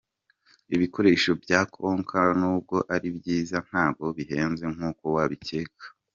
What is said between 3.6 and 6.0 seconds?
ntago bihenze nkuko wabikeka.